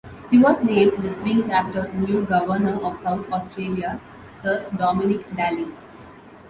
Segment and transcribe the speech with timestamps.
[0.17, 4.01] Stuart named the springs after the new Governor of South Australia,
[4.41, 5.71] Sir Dominick Daly.